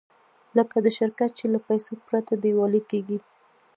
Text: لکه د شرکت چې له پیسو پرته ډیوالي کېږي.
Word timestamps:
لکه 0.57 0.77
د 0.85 0.87
شرکت 0.97 1.29
چې 1.37 1.45
له 1.53 1.59
پیسو 1.67 1.93
پرته 2.07 2.33
ډیوالي 2.43 2.81
کېږي. 2.91 3.19